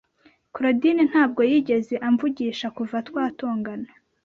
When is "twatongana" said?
3.07-3.89